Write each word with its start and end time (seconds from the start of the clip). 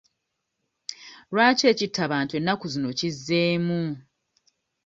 Lwaki 1.33 1.63
ekittabantu 1.71 2.31
ennaku 2.39 2.65
zino 2.73 2.89
kizzeemu? 2.99 3.81